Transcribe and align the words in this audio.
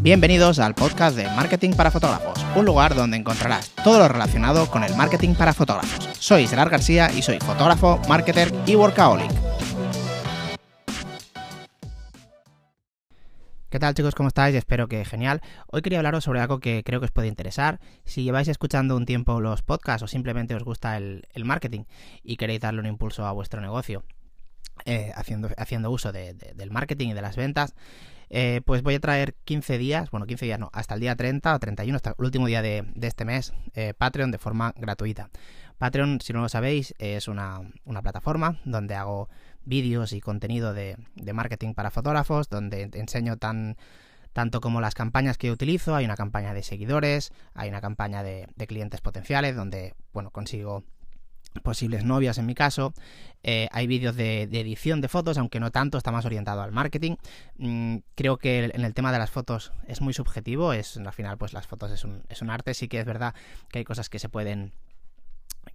Bienvenidos 0.00 0.60
al 0.60 0.76
podcast 0.76 1.16
de 1.16 1.24
Marketing 1.24 1.72
para 1.72 1.90
Fotógrafos, 1.90 2.38
un 2.54 2.64
lugar 2.64 2.94
donde 2.94 3.16
encontrarás 3.16 3.70
todo 3.82 3.98
lo 3.98 4.06
relacionado 4.06 4.70
con 4.70 4.84
el 4.84 4.94
marketing 4.94 5.34
para 5.34 5.52
fotógrafos. 5.52 6.08
Soy 6.20 6.46
Gerard 6.46 6.70
García 6.70 7.10
y 7.10 7.20
soy 7.20 7.40
fotógrafo, 7.40 8.00
marketer 8.08 8.54
y 8.64 8.76
workaholic. 8.76 9.28
¿Qué 13.68 13.80
tal 13.80 13.94
chicos? 13.94 14.14
¿Cómo 14.14 14.28
estáis? 14.28 14.54
Espero 14.54 14.86
que 14.86 15.04
genial. 15.04 15.40
Hoy 15.66 15.82
quería 15.82 15.98
hablaros 15.98 16.22
sobre 16.22 16.40
algo 16.40 16.60
que 16.60 16.84
creo 16.84 17.00
que 17.00 17.06
os 17.06 17.10
puede 17.10 17.26
interesar. 17.26 17.80
Si 18.04 18.22
lleváis 18.22 18.46
escuchando 18.46 18.96
un 18.96 19.04
tiempo 19.04 19.40
los 19.40 19.62
podcasts 19.62 20.04
o 20.04 20.06
simplemente 20.06 20.54
os 20.54 20.62
gusta 20.62 20.96
el, 20.96 21.26
marketing 21.42 21.86
y 22.22 22.36
queréis 22.36 22.60
darle 22.60 22.78
un 22.80 22.86
impulso 22.86 23.26
a 23.26 23.32
vuestro 23.32 23.60
negocio 23.60 24.04
eh, 24.84 25.10
haciendo, 25.16 25.50
haciendo 25.56 25.90
uso 25.90 26.12
del 26.12 26.70
marketing 26.70 27.08
y 27.08 27.12
de 27.14 27.22
las 27.22 27.34
ventas, 27.34 27.74
eh, 28.30 28.60
pues 28.64 28.82
voy 28.82 28.94
a 28.94 29.00
traer 29.00 29.34
15 29.44 29.78
días, 29.78 30.10
bueno, 30.10 30.26
15 30.26 30.44
días 30.44 30.58
no, 30.58 30.70
hasta 30.72 30.94
el 30.94 31.00
día 31.00 31.16
30 31.16 31.54
o 31.54 31.58
31, 31.58 31.96
hasta 31.96 32.10
el 32.10 32.24
último 32.24 32.46
día 32.46 32.62
de, 32.62 32.84
este 33.00 33.24
mes, 33.24 33.52
eh, 33.74 33.94
Patreon 33.96 34.30
de 34.30 34.38
forma 34.38 34.74
gratuita. 34.76 35.30
Patreon, 35.78 36.20
si 36.20 36.32
no 36.32 36.40
lo 36.40 36.48
sabéis, 36.48 36.94
es 36.98 37.28
una, 37.28 37.60
plataforma 38.02 38.60
donde 38.64 38.94
hago 38.94 39.28
vídeos 39.64 40.12
y 40.12 40.20
contenido 40.20 40.74
de, 40.74 40.96
marketing 41.32 41.74
para 41.74 41.90
fotógrafos, 41.90 42.48
donde 42.48 42.90
enseño 42.94 43.36
tan 43.36 43.76
tanto 44.32 44.60
como 44.60 44.80
las 44.80 44.94
campañas 44.94 45.36
que 45.36 45.50
utilizo, 45.50 45.96
hay 45.96 46.04
una 46.04 46.14
campaña 46.14 46.54
de 46.54 46.62
seguidores, 46.62 47.32
hay 47.54 47.70
una 47.70 47.80
campaña 47.80 48.22
de, 48.22 48.46
de 48.54 48.66
clientes 48.68 49.00
potenciales, 49.00 49.56
donde, 49.56 49.94
bueno, 50.12 50.30
consigo 50.30 50.84
posibles 51.62 52.04
novias 52.04 52.38
en 52.38 52.46
mi 52.46 52.54
caso. 52.54 52.92
Eh, 53.42 53.68
hay 53.70 53.86
vídeos 53.86 54.16
de, 54.16 54.42
edición 54.42 55.00
de 55.00 55.08
fotos, 55.08 55.38
aunque 55.38 55.60
no 55.60 55.70
tanto, 55.70 55.98
está 55.98 56.10
más 56.10 56.24
orientado 56.24 56.62
al 56.62 56.72
marketing. 56.72 57.16
Mm, 57.56 57.98
creo 58.14 58.36
que 58.36 58.64
en 58.64 58.84
el 58.84 58.94
tema 58.94 59.12
de 59.12 59.18
las 59.18 59.30
fotos 59.30 59.72
es 59.86 60.00
muy 60.00 60.12
subjetivo, 60.12 60.72
es 60.72 60.96
al 60.96 61.12
final 61.12 61.38
pues 61.38 61.52
las 61.52 61.66
fotos 61.66 61.90
es 61.92 62.04
un, 62.04 62.50
arte, 62.50 62.74
sí 62.74 62.88
que 62.88 62.98
es 62.98 63.06
verdad 63.06 63.34
que 63.70 63.78
hay 63.78 63.84
cosas 63.84 64.08
que 64.08 64.18
se 64.18 64.28
pueden 64.28 64.72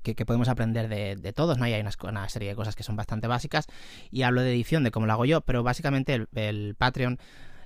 que, 0.02 0.26
podemos 0.26 0.50
aprender 0.50 0.90
de, 0.90 1.34
todos, 1.34 1.58
¿no? 1.58 1.66
hay 1.66 1.82
una, 2.04 2.30
serie 2.30 2.50
de 2.50 2.56
cosas 2.56 2.76
que 2.76 2.84
son 2.84 2.96
bastante 2.96 3.28
básicas 3.28 3.68
y 4.12 4.24
hablo 4.24 4.42
de 4.42 4.52
edición, 4.52 4.84
de 4.84 4.92
cómo 4.92 5.06
lo 5.06 5.14
hago 5.14 5.26
yo, 5.26 5.42
pero 5.42 5.64
básicamente 5.64 6.28
el, 6.34 6.76
Patreon 6.78 7.20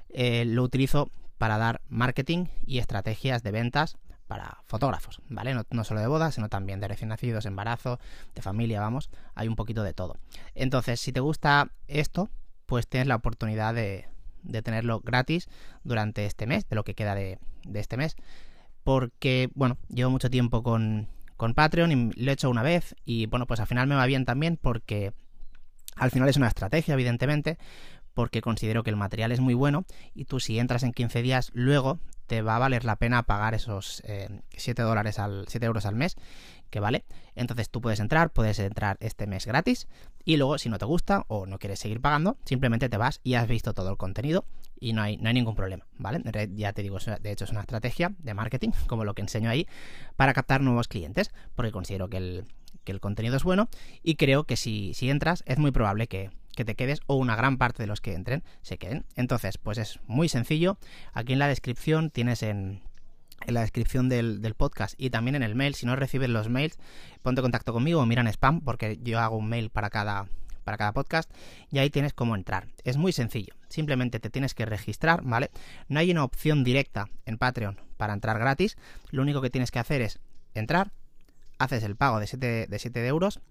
eh, 0.09 0.45
lo 0.45 0.61
utilizo 0.61 1.09
para 1.37 1.57
dar 1.57 1.81
marketing 1.89 2.45
y 2.65 2.79
estrategias 2.79 3.43
de 3.43 3.51
ventas 3.51 3.97
para 4.27 4.61
fotógrafos, 4.65 5.21
¿vale? 5.29 5.55
No, 5.71 5.83
solo 5.83 6.01
de 6.01 6.07
bodas, 6.07 6.35
sino 6.35 6.49
también 6.49 6.79
de 6.79 6.87
recién 6.87 7.09
nacidos, 7.09 7.45
embarazo, 7.45 7.99
de 8.35 8.41
familia, 8.41 8.79
vamos, 8.79 9.09
hay 9.35 9.47
un 9.47 9.55
poquito 9.55 9.83
de 9.83 9.93
todo. 9.93 10.17
Entonces, 10.53 10.99
si 10.99 11.11
te 11.11 11.19
gusta 11.19 11.71
esto, 11.87 12.29
pues 12.65 12.87
tienes 12.87 13.07
la 13.07 13.15
oportunidad 13.15 13.73
de, 13.73 14.07
de 14.43 14.61
tenerlo 14.61 14.99
gratis 14.99 15.47
durante 15.83 16.25
este 16.25 16.45
mes, 16.45 16.67
de 16.67 16.75
lo 16.75 16.83
que 16.83 16.93
queda 16.93 17.15
de, 17.15 17.39
de, 17.63 17.79
este 17.79 17.97
mes. 17.97 18.15
Porque, 18.83 19.49
bueno, 19.55 19.77
llevo 19.89 20.11
mucho 20.11 20.29
tiempo 20.29 20.63
con, 20.63 21.07
con 21.37 21.53
Patreon 21.53 21.91
y 21.91 22.23
lo 22.23 22.31
he 22.31 22.33
hecho 22.33 22.49
una 22.49 22.63
vez 22.63 22.95
y, 23.05 23.25
bueno, 23.25 23.47
pues 23.47 23.59
al 23.59 23.67
final 23.67 23.87
me 23.87 23.95
va 23.95 24.05
bien 24.05 24.25
también 24.25 24.57
porque 24.57 25.13
al 25.95 26.11
final 26.11 26.29
es 26.29 26.37
una 26.37 26.47
estrategia, 26.47 26.93
evidentemente, 26.93 27.57
porque 28.13 28.41
considero 28.41 28.83
que 28.83 28.89
el 28.89 28.95
material 28.95 29.31
es 29.31 29.39
muy 29.39 29.53
bueno 29.53 29.85
y 30.13 30.25
tú 30.25 30.39
si 30.39 30.59
entras 30.59 30.83
en 30.83 30.91
15 30.91 31.21
días 31.21 31.51
luego 31.53 31.99
te 32.27 32.41
va 32.41 32.57
a 32.57 32.59
valer 32.59 32.85
la 32.85 32.97
pena 32.97 33.23
pagar 33.23 33.53
esos 33.53 34.03
7 34.05 34.81
eh, 34.81 34.85
dólares 34.85 35.17
al 35.19 35.45
7 35.47 35.65
euros 35.65 35.85
al 35.85 35.95
mes 35.95 36.15
que 36.69 36.79
vale. 36.79 37.05
Entonces 37.35 37.69
tú 37.69 37.81
puedes 37.81 37.99
entrar, 37.99 38.31
puedes 38.31 38.59
entrar 38.59 38.97
este 38.99 39.27
mes 39.27 39.45
gratis 39.45 39.87
y 40.25 40.37
luego 40.37 40.57
si 40.57 40.69
no 40.69 40.77
te 40.77 40.85
gusta 40.85 41.23
o 41.27 41.45
no 41.45 41.59
quieres 41.59 41.79
seguir 41.79 42.01
pagando, 42.01 42.37
simplemente 42.45 42.89
te 42.89 42.97
vas 42.97 43.21
y 43.23 43.35
has 43.35 43.47
visto 43.47 43.73
todo 43.73 43.89
el 43.89 43.97
contenido 43.97 44.45
y 44.79 44.93
no 44.93 45.01
hay, 45.01 45.17
no 45.17 45.29
hay 45.29 45.33
ningún 45.33 45.55
problema, 45.55 45.87
¿vale? 45.97 46.21
Ya 46.55 46.73
te 46.73 46.83
digo, 46.83 46.97
de 46.99 47.31
hecho 47.31 47.45
es 47.45 47.51
una 47.51 47.61
estrategia 47.61 48.13
de 48.19 48.33
marketing, 48.33 48.71
como 48.87 49.05
lo 49.05 49.13
que 49.15 49.21
enseño 49.21 49.49
ahí, 49.49 49.67
para 50.15 50.33
captar 50.33 50.61
nuevos 50.61 50.87
clientes, 50.87 51.31
porque 51.55 51.71
considero 51.71 52.09
que 52.09 52.17
el, 52.17 52.45
que 52.83 52.91
el 52.91 52.99
contenido 52.99 53.37
es 53.37 53.43
bueno 53.43 53.69
y 54.03 54.15
creo 54.15 54.43
que 54.43 54.57
si, 54.57 54.93
si 54.93 55.09
entras 55.09 55.43
es 55.47 55.57
muy 55.57 55.71
probable 55.71 56.07
que, 56.07 56.31
que 56.57 56.65
te 56.65 56.75
quedes 56.75 56.99
o 57.05 57.15
una 57.15 57.37
gran 57.37 57.57
parte 57.57 57.83
de 57.83 57.87
los 57.87 58.01
que 58.01 58.13
entren 58.13 58.43
se 58.63 58.77
queden. 58.77 59.05
Entonces, 59.15 59.57
pues 59.57 59.77
es 59.77 59.99
muy 60.07 60.27
sencillo. 60.27 60.77
Aquí 61.13 61.31
en 61.31 61.39
la 61.39 61.47
descripción 61.47 62.09
tienes 62.09 62.43
en, 62.43 62.81
en 63.45 63.53
la 63.53 63.61
descripción 63.61 64.09
del, 64.09 64.41
podcast 64.57 64.95
y 64.97 65.11
también 65.11 65.35
en 65.35 65.43
el 65.43 65.55
mail. 65.55 65.75
Si 65.75 65.85
no 65.85 65.95
recibes 65.95 66.29
los 66.29 66.49
mails, 66.49 66.77
ponte 67.21 67.39
en 67.39 67.43
contacto 67.43 67.71
conmigo 67.71 68.01
o 68.01 68.05
mira 68.05 68.21
en 68.21 68.27
spam 68.27 68.61
porque 68.61 68.97
yo 69.01 69.19
hago 69.19 69.37
un 69.37 69.47
mail 69.47 69.69
para 69.69 69.91
cada, 69.91 70.27
para 70.63 70.77
cada 70.77 70.93
podcast 70.93 71.31
y 71.71 71.77
ahí 71.77 71.91
tienes 71.91 72.13
cómo 72.13 72.35
entrar. 72.35 72.67
Es 72.83 72.97
muy 72.97 73.11
sencillo. 73.11 73.53
Simplemente 73.69 74.19
te 74.19 74.31
tienes 74.31 74.55
que 74.55 74.65
registrar, 74.65 75.21
¿vale? 75.23 75.51
No 75.87 75.99
hay 75.99 76.09
una 76.09 76.23
opción 76.23 76.63
directa 76.63 77.07
en 77.25 77.37
Patreon 77.37 77.79
para 77.97 78.13
entrar 78.13 78.39
gratis. 78.39 78.77
Lo 79.11 79.21
único 79.21 79.41
que 79.41 79.51
tienes 79.51 79.69
que 79.69 79.79
hacer 79.79 80.01
es 80.01 80.19
entrar, 80.55 80.91
haces 81.59 81.83
el 81.83 81.95
pago 81.95 82.19
de 82.19 82.25
7, 82.25 82.65
de 82.67 82.79
7 82.79 83.05
euros 83.05 83.41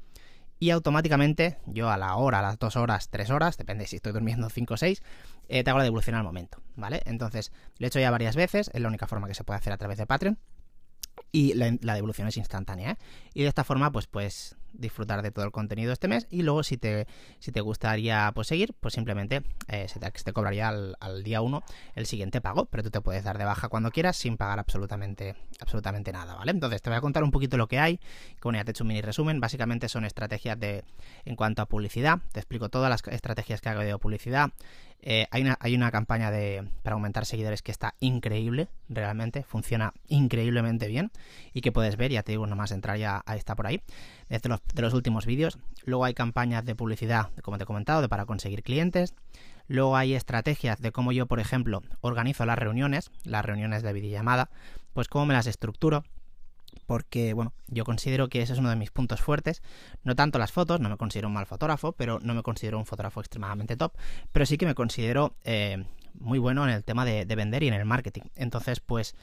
y 0.58 0.70
automáticamente 0.70 1.58
yo 1.66 1.90
a 1.90 1.96
la 1.96 2.16
hora, 2.16 2.38
a 2.38 2.42
las 2.42 2.58
2 2.58 2.76
horas, 2.76 3.08
3 3.10 3.30
horas, 3.30 3.56
depende 3.58 3.86
si 3.86 3.96
estoy 3.96 4.12
durmiendo 4.12 4.48
5 4.48 4.74
o 4.74 4.76
6, 4.76 5.02
eh, 5.48 5.64
te 5.64 5.70
hago 5.70 5.78
la 5.78 5.84
devolución 5.84 6.16
al 6.16 6.24
momento, 6.24 6.62
¿vale? 6.76 7.02
Entonces, 7.04 7.52
lo 7.78 7.86
he 7.86 7.88
hecho 7.88 8.00
ya 8.00 8.10
varias 8.10 8.36
veces, 8.36 8.70
es 8.72 8.80
la 8.80 8.88
única 8.88 9.06
forma 9.06 9.28
que 9.28 9.34
se 9.34 9.44
puede 9.44 9.58
hacer 9.58 9.72
a 9.72 9.76
través 9.76 9.98
de 9.98 10.06
Patreon 10.06 10.38
y 11.32 11.54
la, 11.54 11.94
devolución 11.94 12.28
es 12.28 12.36
instantánea. 12.36 12.92
¿eh? 12.92 12.96
Y 13.34 13.42
de 13.42 13.48
esta 13.48 13.64
forma, 13.64 13.92
pues 13.92 14.06
puedes 14.06 14.55
disfrutar 14.78 15.22
de 15.22 15.30
todo 15.30 15.44
el 15.44 15.50
contenido 15.50 15.92
este 15.92 16.08
mes 16.08 16.26
y 16.30 16.42
luego 16.42 16.62
si 16.62 16.76
te, 16.76 17.06
si 17.38 17.52
te 17.52 17.60
gustaría 17.60 18.30
pues, 18.34 18.48
seguir, 18.48 18.74
pues 18.80 18.94
simplemente 18.94 19.42
eh, 19.68 19.86
se, 19.88 19.98
te, 19.98 20.32
cobraría 20.32 20.68
al, 20.68 21.22
día 21.24 21.40
1 21.40 21.62
el 21.94 22.06
siguiente 22.06 22.40
pago, 22.40 22.66
pero 22.66 22.82
tú 22.82 22.90
te 22.90 23.00
puedes 23.00 23.24
dar 23.24 23.38
de 23.38 23.44
baja 23.44 23.68
cuando 23.68 23.90
quieras 23.90 24.16
sin 24.16 24.36
pagar 24.36 24.58
absolutamente, 24.58 25.34
absolutamente 25.60 26.12
nada, 26.12 26.34
¿vale? 26.34 26.50
Entonces 26.50 26.82
te 26.82 26.90
voy 26.90 26.98
a 26.98 27.00
contar 27.00 27.24
un 27.24 27.30
poquito 27.30 27.56
lo 27.56 27.66
que 27.66 27.78
hay, 27.78 28.00
como 28.40 28.56
ya 28.56 28.64
te 28.64 28.70
he 28.70 28.72
hecho 28.72 28.84
un 28.84 28.88
mini 28.88 29.02
resumen, 29.02 29.40
básicamente 29.40 29.88
son 29.88 30.04
estrategias 30.04 30.58
de 30.58 30.84
en 31.24 31.36
cuanto 31.36 31.62
a 31.62 31.66
publicidad, 31.66 32.20
te 32.32 32.40
explico 32.40 32.68
todas 32.68 32.90
las 32.90 33.02
estrategias 33.12 33.60
que 33.60 33.68
hago 33.68 33.80
de 33.80 33.96
publicidad, 33.98 34.50
eh, 35.02 35.26
hay, 35.30 35.42
una, 35.42 35.56
hay 35.60 35.74
una 35.74 35.90
campaña 35.90 36.30
de, 36.30 36.68
para 36.82 36.94
aumentar 36.94 37.26
seguidores 37.26 37.62
que 37.62 37.70
está 37.70 37.94
increíble, 38.00 38.68
realmente, 38.88 39.44
funciona 39.44 39.92
increíblemente 40.08 40.88
bien 40.88 41.12
y 41.52 41.60
que 41.60 41.72
puedes 41.72 41.96
ver, 41.96 42.10
ya 42.10 42.22
te 42.22 42.32
digo, 42.32 42.46
nomás 42.46 42.72
entrar 42.72 42.98
ya 42.98 43.22
a 43.24 43.36
esta 43.36 43.54
por 43.54 43.66
ahí, 43.66 43.82
desde 44.28 44.48
los, 44.48 44.60
de 44.74 44.82
los 44.82 44.94
últimos 44.94 45.26
vídeos. 45.26 45.58
Luego 45.84 46.04
hay 46.04 46.14
campañas 46.14 46.64
de 46.64 46.74
publicidad, 46.74 47.30
como 47.42 47.58
te 47.58 47.64
he 47.64 47.66
comentado, 47.66 48.02
de 48.02 48.08
para 48.08 48.26
conseguir 48.26 48.62
clientes. 48.62 49.14
Luego 49.68 49.96
hay 49.96 50.14
estrategias 50.14 50.80
de 50.80 50.92
cómo 50.92 51.12
yo, 51.12 51.26
por 51.26 51.40
ejemplo, 51.40 51.82
organizo 52.00 52.46
las 52.46 52.58
reuniones, 52.58 53.10
las 53.24 53.44
reuniones 53.44 53.82
de 53.82 53.92
videollamada, 53.92 54.50
pues 54.92 55.08
cómo 55.08 55.26
me 55.26 55.34
las 55.34 55.46
estructuro 55.46 56.04
porque, 56.86 57.32
bueno, 57.32 57.52
yo 57.68 57.84
considero 57.84 58.28
que 58.28 58.42
ese 58.42 58.52
es 58.52 58.58
uno 58.58 58.70
de 58.70 58.76
mis 58.76 58.90
puntos 58.90 59.20
fuertes. 59.20 59.62
No 60.04 60.14
tanto 60.14 60.38
las 60.38 60.52
fotos, 60.52 60.80
no 60.80 60.88
me 60.88 60.96
considero 60.96 61.28
un 61.28 61.34
mal 61.34 61.46
fotógrafo, 61.46 61.92
pero 61.92 62.18
no 62.22 62.34
me 62.34 62.42
considero 62.42 62.78
un 62.78 62.86
fotógrafo 62.86 63.20
extremadamente 63.20 63.76
top, 63.76 63.92
pero 64.32 64.46
sí 64.46 64.58
que 64.58 64.66
me 64.66 64.74
considero 64.74 65.36
eh, 65.44 65.84
muy 66.14 66.38
bueno 66.38 66.64
en 66.64 66.70
el 66.70 66.84
tema 66.84 67.04
de, 67.04 67.24
vender 67.24 67.62
y 67.62 67.68
en 67.68 67.74
el 67.74 67.84
marketing. 67.84 68.22
Entonces, 68.34 68.80
pues 68.80 69.14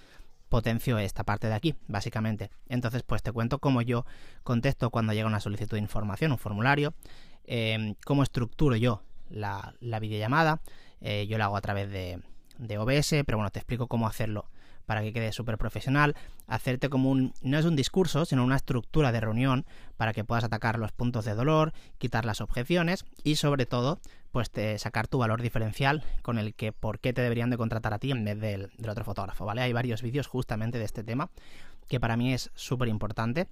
potencio 0.49 0.99
esta 0.99 1.23
parte 1.23 1.47
de 1.47 1.55
aquí, 1.55 1.75
básicamente. 1.87 2.51
Entonces, 2.67 3.03
pues 3.03 3.23
te 3.23 3.31
cuento 3.31 3.59
cómo 3.59 3.81
yo 3.81 4.05
contesto 4.43 4.91
cuando 4.91 5.13
llega 5.13 5.27
una 5.27 5.39
solicitud 5.39 5.77
de 5.77 5.81
información, 5.81 6.31
un 6.31 6.37
formulario, 6.37 6.93
eh, 7.45 7.95
cómo 8.05 8.23
estructuro 8.23 8.75
yo 8.75 9.03
la, 9.29 9.73
videollamada, 9.99 10.61
eh, 11.01 11.25
yo 11.27 11.37
la 11.37 11.45
hago 11.45 11.57
a 11.57 11.61
través 11.61 11.89
de, 11.89 12.21
de 12.59 12.77
OBS, 12.77 13.23
pero 13.25 13.37
bueno, 13.37 13.49
te 13.49 13.59
explico 13.59 13.87
cómo 13.87 14.07
hacerlo 14.07 14.45
para 14.85 15.01
que 15.01 15.13
quede 15.13 15.31
súper 15.31 15.57
profesional, 15.57 16.15
hacerte 16.47 16.89
como 16.89 17.09
un, 17.09 17.33
no 17.41 17.57
es 17.57 17.65
un 17.65 17.75
discurso, 17.75 18.25
sino 18.25 18.43
una 18.43 18.55
estructura 18.55 19.11
de 19.11 19.19
reunión 19.19 19.65
para 19.97 20.13
que 20.13 20.23
puedas 20.23 20.43
atacar 20.43 20.79
los 20.79 20.91
puntos 20.91 21.25
de 21.25 21.35
dolor, 21.35 21.73
quitar 21.97 22.25
las 22.25 22.41
objeciones 22.41 23.05
y 23.23 23.35
sobre 23.35 23.65
todo, 23.65 23.99
pues 24.31 24.51
te, 24.51 24.77
sacar 24.79 25.07
tu 25.07 25.17
valor 25.17 25.41
diferencial 25.41 26.03
con 26.21 26.37
el 26.37 26.53
que 26.53 26.71
por 26.71 26.99
qué 26.99 27.13
te 27.13 27.21
deberían 27.21 27.49
de 27.49 27.57
contratar 27.57 27.93
a 27.93 27.99
ti 27.99 28.11
en 28.11 28.25
vez 28.25 28.39
del, 28.39 28.71
otro 28.87 29.05
fotógrafo, 29.05 29.45
¿vale? 29.45 29.61
Hay 29.61 29.73
varios 29.73 30.01
vídeos 30.01 30.27
justamente 30.27 30.79
de 30.79 30.85
este 30.85 31.03
tema 31.03 31.29
que 31.87 31.99
para 31.99 32.17
mí 32.17 32.33
es 32.33 32.51
súper 32.55 32.87
importante 32.87 33.47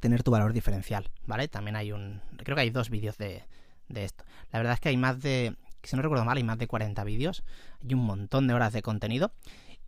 tener 0.00 0.22
tu 0.22 0.30
valor 0.30 0.52
diferencial, 0.52 1.10
¿vale? 1.26 1.48
También 1.48 1.76
hay 1.76 1.92
un, 1.92 2.20
creo 2.38 2.56
que 2.56 2.62
hay 2.62 2.70
dos 2.70 2.90
vídeos 2.90 3.18
de, 3.18 3.44
de 3.88 4.04
esto. 4.04 4.24
La 4.50 4.58
verdad 4.58 4.74
es 4.74 4.80
que 4.80 4.88
hay 4.88 4.96
más 4.96 5.20
de, 5.20 5.54
si 5.82 5.96
no 5.96 6.02
recuerdo 6.02 6.24
mal, 6.24 6.36
hay 6.36 6.44
más 6.44 6.58
de 6.58 6.66
40 6.66 7.04
vídeos, 7.04 7.44
hay 7.82 7.94
un 7.94 8.04
montón 8.04 8.46
de 8.46 8.54
horas 8.54 8.72
de 8.72 8.82
contenido 8.82 9.32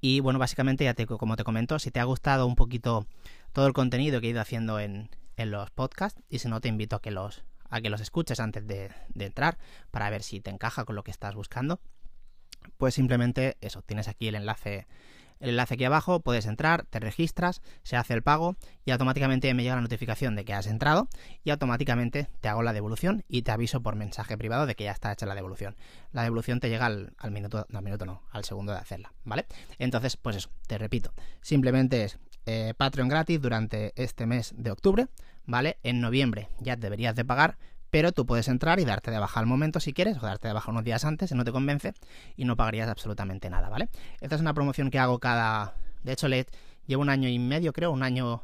y 0.05 0.21
bueno, 0.21 0.39
básicamente 0.39 0.85
ya 0.85 0.93
te, 0.93 1.07
como 1.07 1.35
te 1.35 1.45
comento, 1.45 1.79
si 1.79 1.91
te 1.91 1.99
ha 1.99 2.05
gustado 2.05 2.47
un 2.47 2.57
poquito 2.57 3.07
todo 3.55 3.67
el 3.67 3.73
contenido 3.73 4.21
que 4.21 4.27
he 4.27 4.31
ido 4.31 4.43
haciendo 4.43 4.79
en, 4.79 5.09
los 5.39 5.71
podcasts, 5.71 6.21
y 6.29 6.41
si 6.41 6.49
no, 6.49 6.61
te 6.61 6.69
invito 6.69 6.97
a 6.97 7.01
que 7.01 7.11
los, 7.11 7.43
a 7.71 7.81
que 7.81 7.89
los 7.89 8.03
escuches 8.03 8.39
antes 8.39 8.67
de, 8.67 8.91
entrar 9.19 9.57
para 9.91 10.11
ver 10.11 10.23
si 10.23 10.43
te 10.43 10.51
encaja 10.51 10.85
con 10.85 10.95
lo 10.95 11.05
que 11.05 11.11
estás 11.11 11.35
buscando. 11.35 11.81
Pues 12.77 12.93
simplemente 12.93 13.57
eso, 13.63 13.81
tienes 13.81 14.07
aquí 14.07 14.29
el 14.29 14.35
enlace 14.35 14.87
el 15.45 15.51
enlace 15.51 15.75
aquí 15.75 15.85
abajo, 15.85 16.21
puedes 16.21 16.47
entrar, 16.47 16.87
te 16.87 17.01
registras, 17.01 17.61
se 17.83 17.97
hace 17.97 18.15
el 18.15 18.23
pago 18.23 18.57
y 18.87 18.91
automáticamente 18.91 19.53
me 19.53 19.63
llega 19.63 19.75
la 19.75 19.83
notificación 19.83 20.35
de 20.37 20.45
que 20.45 20.55
has 20.55 20.67
entrado 20.67 21.09
y 21.45 21.51
automáticamente 21.51 22.29
te 22.41 22.49
hago 22.49 22.63
la 22.63 22.73
devolución 22.73 23.25
y 23.29 23.43
te 23.43 23.53
aviso 23.53 23.83
por 23.83 23.95
mensaje 23.95 24.39
privado 24.39 24.65
de 24.67 24.75
que 24.75 24.85
ya 24.85 24.93
está 24.93 25.13
hecha 25.13 25.27
la 25.27 25.35
devolución. 25.35 25.77
La 26.13 26.23
devolución 26.23 26.61
te 26.61 26.71
llega 26.71 26.87
al, 26.87 27.13
minuto, 27.31 27.67
no 27.69 27.79
al 27.79 27.85
minuto 27.85 28.07
no, 28.07 28.23
al 28.31 28.45
segundo 28.45 28.73
de 28.73 28.79
hacerla, 28.79 29.13
¿vale? 29.25 29.45
Entonces, 29.79 30.17
pues 30.17 30.37
eso, 30.37 30.49
te 30.67 30.79
repito, 30.79 31.13
simplemente 31.43 32.05
es 32.05 32.19
eh, 32.47 32.73
Patreon 32.77 33.09
gratis 33.09 33.41
durante 33.41 33.93
este 33.97 34.27
mes 34.27 34.55
de 34.57 34.71
octubre, 34.71 35.09
¿vale? 35.45 35.77
En 35.83 36.01
noviembre 36.01 36.49
ya 36.59 36.77
deberías 36.77 37.15
de 37.17 37.25
pagar, 37.25 37.59
pero 37.95 38.11
tú 38.11 38.27
puedes 38.27 38.49
entrar 38.49 38.81
y 38.81 38.85
darte 38.85 39.13
de 39.13 39.21
baja 39.21 39.39
al 39.39 39.47
momento 39.47 39.79
si 39.79 39.93
quieres, 39.93 40.17
o 40.17 40.27
darte 40.27 40.49
de 40.49 40.55
baja 40.55 40.69
unos 40.73 40.83
días 40.83 41.05
antes 41.05 41.31
si 41.31 41.37
no 41.37 41.45
te 41.45 41.53
convence, 41.53 41.95
y 42.37 42.45
no 42.45 42.57
pagarías 42.57 42.89
absolutamente 42.89 43.49
nada, 43.49 43.69
¿vale? 43.69 43.89
Esta 44.21 44.35
es 44.35 44.41
una 44.41 44.53
promoción 44.53 44.91
que 44.91 44.99
hago 44.99 45.21
cada... 45.21 45.77
De 46.03 46.11
hecho, 46.11 46.27
le 46.27 46.45
llevo 46.89 47.03
un 47.03 47.09
año 47.09 47.29
y 47.29 47.39
medio, 47.39 47.73
creo, 47.73 47.93
un 47.93 48.03
año... 48.03 48.43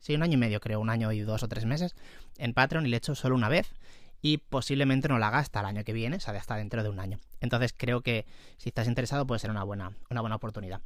Sí, 0.00 0.16
un 0.16 0.24
año 0.24 0.34
y 0.34 0.36
medio, 0.38 0.58
creo, 0.58 0.80
un 0.80 0.90
año 0.90 1.12
y 1.12 1.20
dos 1.20 1.44
o 1.44 1.48
tres 1.48 1.64
meses 1.64 1.94
en 2.38 2.54
Patreon 2.54 2.86
y 2.86 2.88
le 2.88 2.96
he 2.96 2.98
hecho 2.98 3.14
solo 3.14 3.36
una 3.36 3.48
vez 3.48 3.72
y 4.20 4.38
posiblemente 4.38 5.06
no 5.06 5.20
la 5.20 5.28
haga 5.28 5.38
hasta 5.38 5.60
el 5.60 5.66
año 5.66 5.84
que 5.84 5.92
viene, 5.92 6.16
o 6.16 6.20
sea, 6.20 6.34
hasta 6.34 6.56
dentro 6.56 6.82
de 6.82 6.88
un 6.88 6.98
año. 6.98 7.20
Entonces 7.40 7.72
creo 7.76 8.00
que 8.00 8.26
si 8.56 8.70
estás 8.70 8.88
interesado 8.88 9.28
puede 9.28 9.38
ser 9.38 9.52
una 9.52 9.62
buena, 9.62 9.92
una 10.10 10.22
buena 10.22 10.34
oportunidad. 10.34 10.80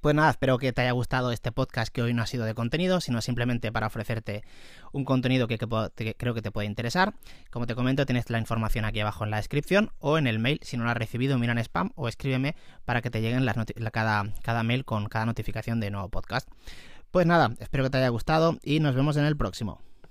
Pues 0.00 0.14
nada, 0.14 0.30
espero 0.30 0.56
que 0.58 0.72
te 0.72 0.80
haya 0.80 0.92
gustado 0.92 1.30
este 1.30 1.52
podcast 1.52 1.92
que 1.92 2.00
hoy 2.00 2.14
no 2.14 2.22
ha 2.22 2.26
sido 2.26 2.44
de 2.44 2.54
contenido, 2.54 3.00
sino 3.00 3.20
simplemente 3.20 3.70
para 3.70 3.86
ofrecerte 3.86 4.44
un 4.92 5.04
contenido 5.04 5.46
que, 5.46 5.58
creo 5.58 6.34
que 6.34 6.42
te 6.42 6.50
puede 6.50 6.66
interesar. 6.66 7.14
Como 7.50 7.66
te 7.66 7.74
comento, 7.74 8.06
tienes 8.06 8.30
la 8.30 8.38
información 8.38 8.84
aquí 8.84 9.00
abajo 9.00 9.24
en 9.24 9.30
la 9.30 9.36
descripción 9.36 9.90
o 9.98 10.16
en 10.16 10.26
el 10.26 10.38
mail. 10.38 10.58
Si 10.62 10.76
no 10.76 10.84
lo 10.84 10.90
has 10.90 10.96
recibido, 10.96 11.38
mira 11.38 11.52
en 11.52 11.58
spam 11.58 11.90
o 11.96 12.08
escríbeme 12.08 12.56
para 12.84 13.02
que 13.02 13.10
te 13.10 13.20
lleguen 13.20 13.44
cada 13.94 14.62
mail 14.62 14.84
con 14.84 15.06
cada 15.08 15.26
notificación 15.26 15.80
de 15.80 15.90
nuevo 15.90 16.08
podcast. 16.08 16.48
Pues 17.10 17.26
nada, 17.26 17.50
espero 17.58 17.84
que 17.84 17.90
te 17.90 17.98
haya 17.98 18.08
gustado 18.08 18.58
y 18.62 18.80
nos 18.80 18.94
vemos 18.94 19.16
en 19.16 19.24
el 19.24 19.36
próximo. 19.36 19.89